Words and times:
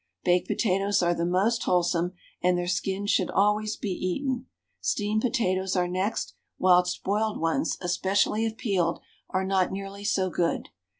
Baked 0.23 0.47
potatoes 0.47 1.03
are 1.03 1.13
the 1.13 1.27
most 1.27 1.61
wholesome, 1.65 2.13
and 2.41 2.57
their 2.57 2.67
skins 2.67 3.11
should 3.11 3.29
always 3.29 3.77
be 3.77 3.89
eaten; 3.91 4.47
steamed 4.79 5.21
potatoes 5.21 5.75
are 5.75 5.87
next; 5.87 6.33
whilst 6.57 7.03
boiled 7.03 7.39
ones, 7.39 7.77
especially 7.81 8.43
if 8.43 8.57
peeled, 8.57 8.99
are 9.29 9.45
not 9.45 9.71
nearly 9.71 10.03
so 10.03 10.31
good. 10.31 10.69